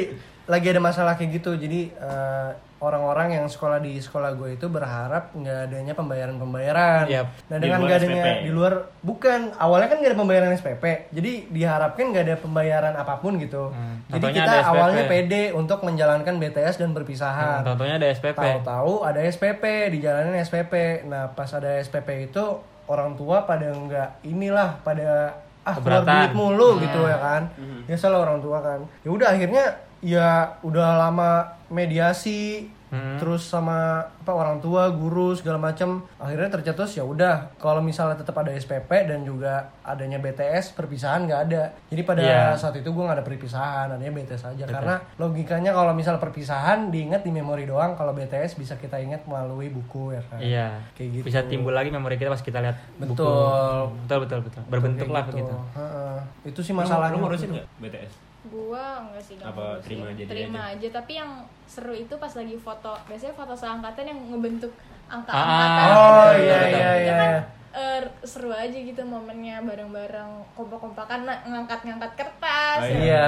[0.47, 1.55] lagi ada masalah kayak gitu.
[1.55, 7.09] Jadi eh, orang-orang yang sekolah di sekolah gue itu berharap nggak adanya pembayaran-pembayaran.
[7.09, 7.27] Yap.
[7.49, 8.45] Nah dengan nggak adanya SPP.
[8.45, 13.17] di luar bukan awalnya kan nggak ada pembayaran SPP, jadi diharapkan nggak ada pembayaran apa
[13.17, 13.73] pun gitu.
[13.73, 14.71] Hmm, Jadi kita ada SPP.
[14.71, 17.65] awalnya pede untuk menjalankan BTS dan perpisahan.
[17.65, 18.37] Contohnya ada SPP.
[18.37, 20.75] Tahu-tahu ada SPP, dijalanin SPP.
[21.09, 22.45] Nah, pas ada SPP itu
[22.87, 27.42] orang tua pada nggak inilah pada ah keluar duit mulu gitu ya kan.
[27.87, 28.81] Biasalah orang tua kan.
[29.03, 29.64] Ya udah akhirnya
[30.05, 32.70] ya udah lama mediasi
[33.18, 38.38] terus sama apa orang tua, guru segala macam akhirnya tercetus ya udah kalau misalnya tetap
[38.38, 41.62] ada SPP dan juga adanya BTS perpisahan nggak ada.
[41.90, 42.55] Jadi pada Iya.
[42.55, 47.22] saat itu gue nggak ada perpisahan, adanya BTS aja karena logikanya kalau misal perpisahan diingat
[47.22, 50.38] di memori doang, kalau BTS bisa kita ingat melalui buku ya kan.
[50.38, 50.68] Iya.
[50.94, 51.25] Kayak gitu.
[51.27, 53.14] Bisa timbul lagi memori kita pas kita lihat buku.
[53.14, 53.83] Betul.
[54.07, 54.62] Betul betul betul.
[54.66, 55.55] Berbentuk lah Kayak begitu.
[55.75, 56.18] Heeh.
[56.51, 57.14] Itu sih masalahnya.
[57.18, 58.26] Lu ngurusin nggak BTS?
[58.49, 59.85] Gua enggak sih nggak Apa ngurusin.
[59.85, 60.89] terima aja terima aja.
[60.91, 61.31] tapi yang
[61.65, 64.73] seru itu pas lagi foto biasanya foto seangkatan yang ngebentuk
[65.07, 67.15] Ah, angka-angkatan Oh Betul, iya iya itu iya.
[67.15, 67.43] kan iya.
[67.73, 72.99] eh, seru aja gitu momennya bareng-bareng kompak-kompakan ngangkat-ngangkat kertas Oh, ya.
[72.99, 73.25] Iya,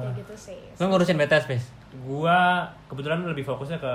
[0.00, 1.64] kayak gitu sih Lu ngurusin BTS, Pis?
[1.98, 3.92] Gua kebetulan lebih fokusnya ke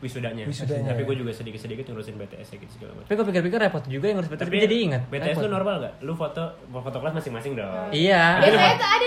[0.00, 0.42] wisudanya.
[0.44, 1.06] Wisudanya, Tapi ya.
[1.06, 3.06] gue juga sedikit-sedikit ngurusin BTS ya gitu segala macam.
[3.06, 4.42] Tapi gue pikir-pikir repot juga yang ngurus BTS.
[4.44, 5.02] Tapi jadi ingat.
[5.04, 5.42] BTS repot.
[5.44, 5.94] lu normal gak?
[6.00, 7.90] Lu foto foto kelas masing-masing dong.
[7.90, 8.38] Iya.
[8.38, 9.06] biasanya tuh ada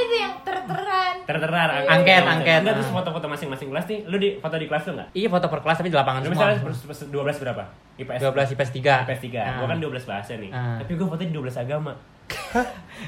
[1.33, 2.59] tuh yang ter-teran Ter-terar Angket, angket.
[2.59, 3.99] Enggak terus foto-foto masing-masing kelas nih.
[4.05, 5.07] Lu di foto di kelas tuh enggak?
[5.11, 6.35] Iya foto per kelas tapi di lapangan Lu semua.
[6.35, 7.63] misalnya per- 12 berapa?
[7.97, 9.05] IPS 12 IPS 3.
[9.05, 9.37] IPS 3.
[9.37, 9.55] Ah.
[9.55, 10.51] Gua kan 12 bahasa nih.
[10.51, 10.77] Ah.
[10.77, 11.93] Tapi gua foto di 12 agama.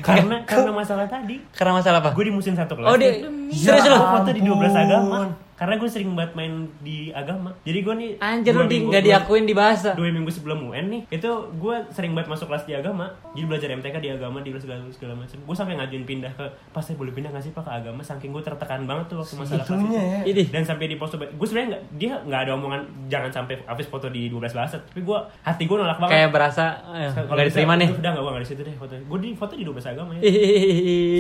[0.02, 2.12] karena karena masalah tadi Karena masalah apa?
[2.12, 3.08] gue di musim satu kelas Oh, di
[3.50, 3.96] serius lu?
[3.96, 4.76] Foto di 12 ampun.
[4.78, 5.20] agama
[5.64, 7.56] karena gue sering banget main di agama.
[7.64, 9.96] Jadi gue nih Anjir lu di diakuin di bahasa.
[9.96, 13.08] dua minggu sebelum UN nih itu gue sering banget masuk kelas di agama.
[13.32, 15.40] Jadi belajar MTK di agama di segala segala macam.
[15.40, 16.44] Gue sampai ngajuin pindah ke
[16.76, 18.04] pas saya boleh pindah nggak sih pak ke agama?
[18.04, 19.96] Saking gue tertekan banget tuh waktu masalah kelas itu.
[19.96, 20.44] ya.
[20.52, 24.12] Dan sampai di post gue sebenarnya nggak dia nggak ada omongan jangan sampai habis foto
[24.12, 24.76] di 12 bahasa.
[24.84, 26.12] Tapi gue hati gue nolak banget.
[26.12, 27.88] Kayak berasa eh, Kalau diterima nih.
[27.94, 28.94] udah nggak gue nggak di situ deh foto.
[29.00, 30.22] Gue di foto di 12 agama ya.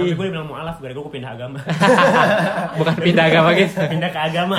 [0.03, 1.60] Sampai gue dibilang mualaf gara-gara gue pindah agama.
[2.79, 3.79] Bukan pindah agama gitu.
[3.79, 4.58] pindah ke agama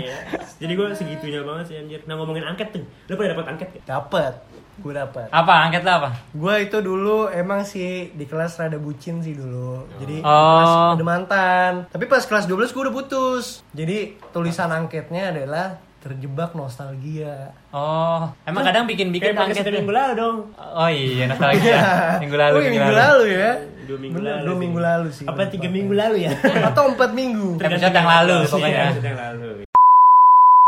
[0.00, 0.16] iya.
[0.56, 3.84] jadi gue segitunya banget sih anjir nah ngomongin angket tuh lu pada dapat angket gak?
[3.84, 4.34] Dapat.
[4.80, 5.28] Gue dapat.
[5.28, 6.10] Apa angket lo apa?
[6.32, 9.84] Gue itu dulu emang sih di kelas rada bucin sih dulu.
[10.00, 10.32] Jadi di Oh.
[10.56, 11.72] kelas ada mantan.
[11.92, 13.60] Tapi pas kelas 12 gue udah putus.
[13.76, 17.52] Jadi tulisan angketnya adalah terjebak nostalgia.
[17.68, 21.80] Oh, emang kadang bikin-bikin kayak angket minggu lalu dong Oh iya, nostalgia.
[22.24, 23.50] Minggu lalu, oh, iya, minggu lalu ya.
[23.84, 25.26] dua minggu Bener, lalu dua minggu lalu sih.
[25.26, 26.32] apa tiga minggu lalu ya
[26.70, 27.58] Atau empat minggu.
[27.58, 28.82] Episode yang lalu, Iya, pokoknya.
[28.86, 29.50] episode yang lalu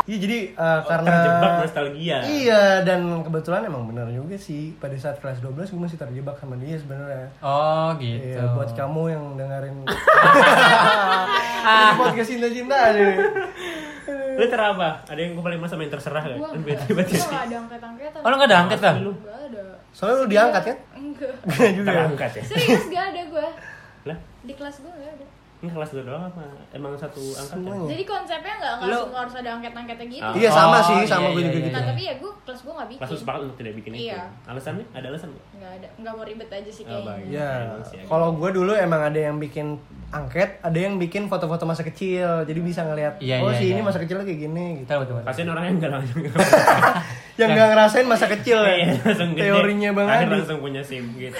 [0.03, 5.17] Iya jadi eh, karena terjebak nostalgia Iya dan kebetulan emang benar juga sih pada saat
[5.17, 7.31] kelas 12 gue masih terjebak sama dia sebenarnya.
[7.39, 8.19] Oh gitu.
[8.35, 9.75] Iya buat kamu yang dengerin
[11.97, 13.15] podcast cinta-cinta nih.
[14.39, 17.05] Lu terapa ada yang gue paling masa main terserah gak Gua kan enggak, gua
[17.43, 18.21] ada angkat-angkatan.
[18.23, 18.95] Oh lo nggak ada angket kan?
[19.03, 19.65] lu Gak ada.
[19.93, 20.77] Soalnya lu diangkat kan?
[20.97, 21.35] Enggak.
[21.45, 21.85] Enggak juga.
[21.85, 21.93] ya?
[21.93, 23.47] terangkat ya Serius gak ada gue.
[24.09, 25.27] lah Di kelas gue gak ada.
[25.63, 27.87] Ini kelas lu doang apa emang satu angkatan Semuanya.
[27.89, 30.25] Jadi konsepnya gak, nggak Lu- semua harus ada angket-angketnya gitu.
[30.25, 30.35] Oh.
[30.35, 31.63] Iya sama Oh, sih, iya, sama gue iya, juga iya.
[31.63, 31.71] gitu.
[31.73, 32.99] Nah tapi ya gue kelas gue gak bikin.
[32.99, 34.21] kelas lu sepakat untuk tidak bikin itu Iya.
[34.45, 35.47] alasannya ada alasan gak?
[35.53, 35.89] Nggak ada.
[35.97, 37.07] Nggak mau ribet aja sih Oh, kayaknya.
[37.07, 37.27] baik.
[37.31, 37.51] Ya,
[38.05, 39.67] kalau gue dulu emang ada yang bikin
[40.11, 43.73] angket, ada yang bikin foto-foto masa kecil, jadi bisa ngelihat, Iya, oh iya, si iya.
[43.73, 44.85] ini masa kecilnya kayak gini, gitu.
[44.85, 45.15] Betul betul.
[45.17, 45.29] betul.
[45.31, 46.19] kasian orang yang enggak langsung
[47.41, 48.93] Yang nggak ngerasain masa kecil ya, Iya,
[49.33, 50.35] teorinya bang Akhir Adi.
[50.37, 51.39] langsung punya sim gitu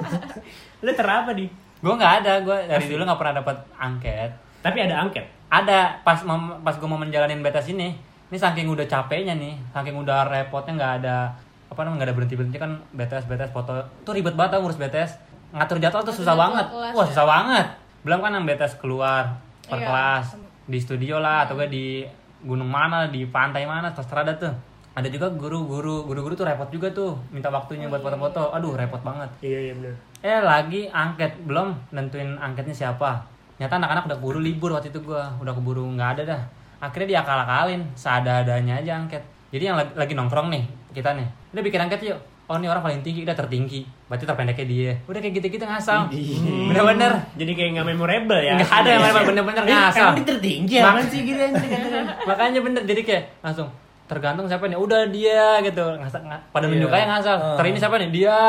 [0.80, 1.44] lu terapa di
[1.80, 4.30] Gue nggak ada, gue dari dulu nggak pernah dapat angket.
[4.60, 5.24] tapi ada angket?
[5.48, 7.96] Ada pas mem- pas gue mau menjalanin BTS ini,
[8.28, 11.16] ini saking udah capeknya nih, saking udah repotnya nggak ada
[11.66, 13.72] apa namanya nggak ada berhenti berhenti kan BTS BTS foto.
[14.04, 15.10] Tuh ribet banget tau ngurus BTS
[15.50, 16.66] ngatur jadwal tuh susah jadwal banget.
[16.68, 17.08] kelas wah ya.
[17.08, 17.66] susah banget.
[18.00, 19.22] Belum kan yang BTS keluar
[19.64, 19.86] per Iya.
[19.88, 20.26] kelas.
[20.66, 22.04] Di studio lah atau gak di
[22.40, 24.52] gunung mana di pantai mana terserah dah tuh
[25.00, 29.30] ada juga guru-guru guru-guru tuh repot juga tuh minta waktunya buat foto-foto aduh repot banget
[29.40, 33.24] iya iya benar Eh lagi angket belum nentuin angketnya siapa.
[33.56, 36.42] Nyata anak-anak udah keburu libur waktu itu gua, udah keburu nggak ada dah.
[36.76, 39.24] Akhirnya dia akal-akalin, seada-adanya aja angket.
[39.48, 41.24] Jadi yang lagi, lagi nongkrong nih, kita nih.
[41.56, 42.20] Udah bikin angket yuk.
[42.52, 43.80] Oh ini orang paling tinggi, udah tertinggi.
[44.12, 44.92] Berarti terpendeknya dia.
[45.08, 46.12] Udah kayak gitu-gitu ngasal.
[46.68, 47.12] Bener-bener.
[47.40, 50.04] jadi kayak nggak memorable ya Nggak ada yang memang bener-bener ngasal.
[50.04, 51.42] emang dia tertinggi ya sih gitu
[52.28, 53.68] Makanya bener, jadi kayak langsung
[54.10, 54.74] tergantung siapa nih.
[54.74, 55.86] Udah dia gitu.
[55.94, 56.74] Ngasal, nga- pada Iya.
[56.74, 57.36] nunjuk aja ngasal.
[57.38, 57.54] Ah.
[57.54, 58.10] Ter ini siapa nih?
[58.10, 58.40] Dia.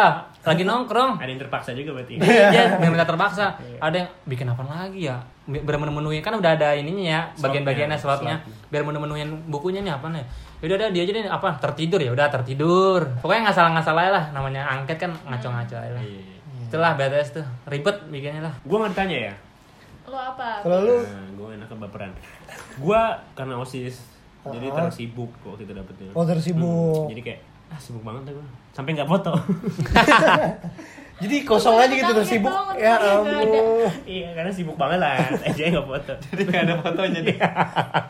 [0.42, 1.12] Lagi nongkrong.
[1.16, 3.54] ada yang terpaksa juga berarti Iya, minta terpaksa.
[3.78, 5.22] Ada yang bikin apa lagi ya?
[5.44, 8.42] Biar memenuhi kan udah ada ininya ya, bagian-bagiannya slotnya.
[8.68, 10.26] Biar memenuhi bukunya nih apa nih?
[10.60, 13.02] Yaudah udah dia aja deh apa tertidur ya udah tertidur.
[13.22, 16.02] Pokoknya nggak salah nggak salah lah namanya angket kan ngaco-ngaco aja lah.
[16.02, 16.22] Iya.
[16.66, 18.54] Itulah BTS tuh ribet bikinnya lah.
[18.58, 19.34] gue nggak ditanya ya
[20.04, 20.60] Lo apa?
[20.60, 22.12] Kalau lu, Nah, gue enak kebaperan.
[22.76, 24.02] Gue karena osis
[24.44, 24.74] jadi Ah.
[24.74, 27.06] terlalu sibuk waktu itu dapetnya Oh, terlalu sibuk.
[27.08, 29.32] jadi kayak ah sibuk banget tuh gue sampai nggak foto
[31.22, 32.50] Jadi kosong aja gitu tersibuk.
[32.76, 33.46] Ya ampun.
[34.04, 37.38] iya karena sibuk banget lah aja nggak foto Jadi nggak ada fotonya deh.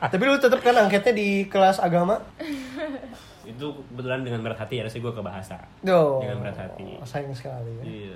[0.07, 2.23] Tapi lu tetap kan angketnya di kelas agama?
[3.43, 6.23] itu kebetulan dengan berat hati harusnya gue ke bahasa Yo.
[6.23, 6.87] Dengan berat hati.
[7.03, 7.83] Sayang sekali ya.
[7.83, 8.15] Iya.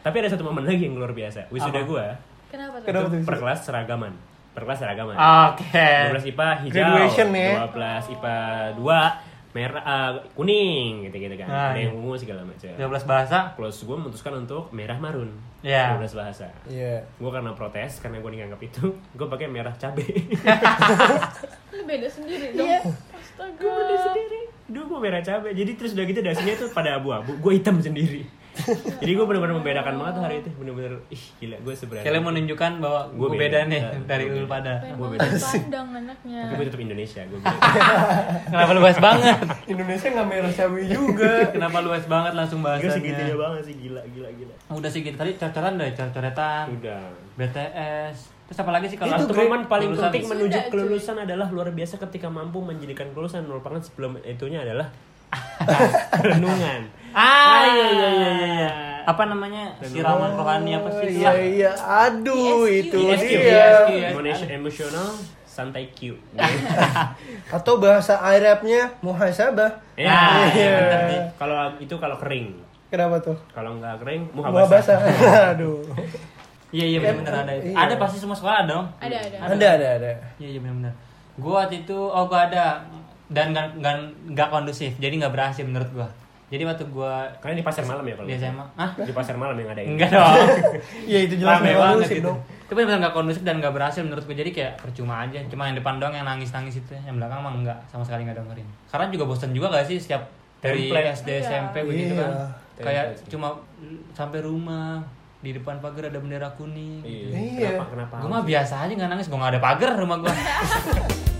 [0.00, 1.52] Tapi ada satu momen lagi yang luar biasa.
[1.52, 2.04] Wisuda gue
[2.48, 2.86] Kenapa tuh?
[2.86, 3.20] Kenapa tuh?
[3.22, 4.12] per kelas seragaman.
[4.52, 5.16] Per kelas seragaman.
[5.52, 5.88] Oke.
[6.12, 7.50] 12 IPA hijau, Graduation ya.
[7.72, 8.36] 12 IPA
[8.76, 11.48] 2 merah ah, kuning gitu-gitu kan.
[11.48, 11.92] Ah, ada iya.
[11.92, 12.72] yang ungu segala macam.
[12.72, 13.52] 12 bahasa.
[13.52, 15.28] Plus gue memutuskan untuk merah marun.
[15.60, 16.00] Iya.
[16.00, 16.48] 12 bahasa.
[16.72, 17.04] Iya.
[17.20, 20.08] Gue karena protes, karena gue dianggap itu, gue pakai merah cabe.
[21.76, 22.96] Lu beda sendiri dong.
[23.12, 23.60] Astaga.
[23.60, 24.40] gue beli sendiri.
[24.72, 25.52] Dulu gue merah cabe.
[25.52, 27.36] Jadi terus udah gitu dasinya tuh pada abu-abu.
[27.36, 28.24] Gue hitam sendiri.
[29.00, 30.50] Jadi gue bener-bener membedakan banget hari itu.
[30.54, 32.04] Bener-bener, ih gila gue sebenarnya.
[32.04, 33.42] Kalian menunjukkan bahwa Gua gue beda.
[33.42, 34.52] beda nih dari gua lu beda.
[34.52, 34.72] pada.
[34.92, 35.28] Banget beda.
[35.40, 36.40] pandang anaknya.
[36.44, 37.20] Tapi gue tetap Indonesia.
[37.24, 37.38] Gue
[38.52, 39.36] Kenapa lu bahas banget?
[39.64, 41.32] Indonesia nggak merah cabai juga.
[41.56, 43.36] Kenapa lu bahas banget langsung Gue segitunya bahasanya?
[43.40, 44.54] banget sih gila gila gila.
[44.70, 47.02] Udah sih gitu tadi coret-coretan deh, coret-coretan, Udah.
[47.34, 48.16] BTS.
[48.42, 50.72] Terus apa lagi sih kalau grade momen paling penting menuju Sudah, cuy.
[50.76, 54.92] kelulusan adalah luar biasa ketika mampu menjadikan kelulusan merupakan sebelum itunya adalah
[56.20, 57.01] renungan.
[57.12, 58.48] Ah, iya iya iya iya.
[58.48, 58.70] iya.
[59.02, 59.74] Apa namanya?
[59.82, 61.20] Siraman rohani apa sih?
[61.20, 61.70] iya iya.
[61.76, 62.92] Aduh ISQ.
[62.92, 63.84] itu dia.
[64.48, 65.08] Emosional
[65.42, 66.16] santai Q.
[67.56, 69.84] Atau bahasa Arabnya muhasabah.
[70.00, 70.70] Ya, Ah, iya.
[70.80, 71.20] bener nih.
[71.36, 72.56] Kalau itu kalau kering.
[72.88, 73.36] Kenapa tuh?
[73.52, 75.00] Kalau nggak kering, muhabasah.
[75.56, 75.80] Aduh.
[76.72, 77.52] Iya iya benar-benar ada.
[77.52, 77.76] Iya.
[77.76, 78.86] Ada pasti semua sekolah ada dong.
[78.96, 79.36] Ada ada.
[79.44, 80.10] Ada ada ada.
[80.40, 80.94] Iya iya benar-benar.
[81.36, 82.80] Gua waktu itu oh gua ada
[83.28, 83.94] dan nggak nggak
[84.32, 86.08] nggak kondusif jadi nggak berhasil menurut gua.
[86.52, 88.28] Jadi waktu gua Kalian di pasar malam ya kalau?
[88.28, 89.96] di SMA, ah Di pasar malam yang ada ini.
[89.96, 90.28] enggak dong.
[91.08, 92.28] Iya itu jelas Rame banget gitu.
[92.28, 92.38] dong.
[92.62, 94.36] Itu benar nggak kondusif dan nggak berhasil menurut gue.
[94.36, 95.40] Jadi kayak percuma aja.
[95.46, 96.92] Cuma yang depan doang yang nangis-nangis itu.
[96.98, 98.68] Yang belakang mah enggak sama sekali nggak dengerin.
[98.86, 101.08] Karena juga bosan juga gak sih setiap dari Template.
[101.16, 101.40] SD Iya.
[101.42, 102.20] SMP begitu Iya.
[102.20, 102.32] kan.
[102.78, 103.30] Kayak Template.
[103.30, 103.48] cuma
[104.12, 105.00] sampai rumah
[105.40, 107.00] di depan pagar ada bendera kuning.
[107.00, 107.28] Iya.
[107.32, 107.68] Iya.
[107.72, 107.84] Kenapa?
[107.90, 108.14] Kenapa?
[108.20, 109.26] Gue mah biasa aja nggak nangis.
[109.26, 110.28] Gue nggak ada pagar rumah gue.